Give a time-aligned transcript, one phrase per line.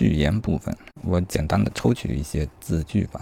[0.00, 3.20] 序言部分，我简单的抽取一些字句吧。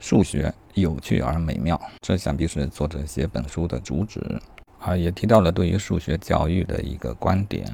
[0.00, 4.40] 数学有趣而美妙，这想必是作者写本书的主旨。
[4.78, 7.70] 啊，也提到了对于数学教育的一个观点。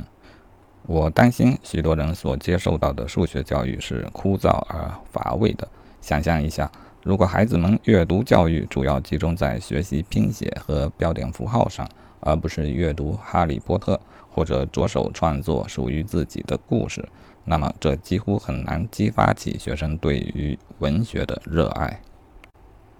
[0.86, 5.68] 我担心许多人所接受到的数学教育是枯燥而乏味的。
[6.00, 6.68] 想象一下，
[7.04, 11.88] 如果孩子们阅读教育主要集中在学习拼写和标点符号上，
[12.18, 13.94] 而不是阅读《哈利波特》
[14.34, 17.06] 或者着手创作属于自己的故事，
[17.44, 22.00] 那么这几乎很难激发起学生对于文学的热爱。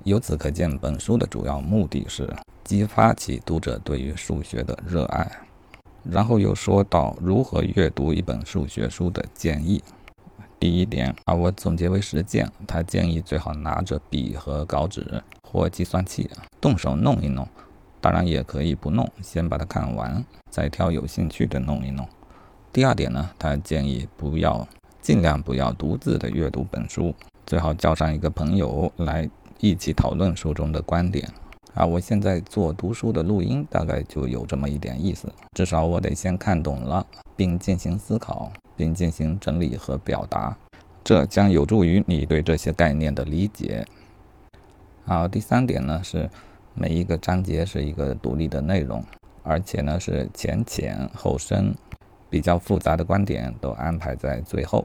[0.05, 2.29] 由此可见，本书的主要目的是
[2.63, 5.31] 激发起读者对于数学的热爱。
[6.03, 9.83] 然后又说到如何阅读一本数学书的建议。
[10.61, 12.51] 第一点啊，我总结为实践。
[12.67, 16.29] 他建议最好拿着笔和稿纸或计算器，
[16.61, 17.49] 动手弄一弄。
[18.03, 22.07] 当然也可以不弄，先把它看完，再挑有兴趣的弄一弄。
[22.75, 24.67] 第二点呢，他建议不要
[25.01, 27.15] 尽量不要独自的阅读本书，
[27.47, 31.31] 最好叫上一个朋友来一起讨论书中的观点。
[31.75, 35.33] 啊，我现在做读书的录音，大概就有这么一点意思。
[35.53, 40.57] 至少我得先看懂了，并进行思考，并进行整理和表达，
[41.05, 43.87] 这将有助于你对这些概念的理解。
[45.05, 46.29] 好，第三点呢是，
[46.75, 49.01] 每一个章节是一个独立的内容，
[49.45, 51.73] 而且呢是前浅后深，
[52.35, 54.85] 比较复杂的观点都安排在最后，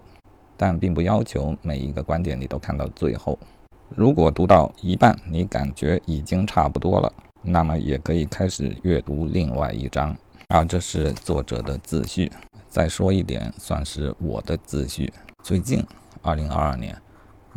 [0.56, 3.40] 但并不要求每一个观点你都看到最后。
[3.96, 7.12] 如果读到一半，你感觉已经差不多了，
[7.42, 10.16] 那么也可以开始阅读另外一章。
[10.50, 12.32] 啊，这是作者的自序。
[12.68, 15.12] 再说一点，算是我的自序。
[15.44, 15.84] 最近，
[16.22, 16.96] 二零二二年，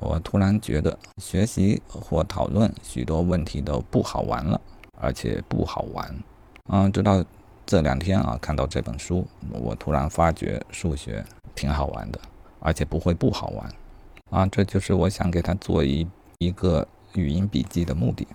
[0.01, 4.59] 我突然觉得学习或讨论许多问题都不好玩了，
[4.98, 6.19] 而且不好玩。
[6.70, 7.23] 嗯，直到
[7.67, 11.25] 这两天啊，看到这本书，我突然发觉数学
[11.55, 12.21] 挺好玩的，
[12.61, 13.73] 而且不会不好玩。
[14.31, 16.07] 啊，这就是我想给他做一。
[16.39, 18.27] 一个语音笔记的目的。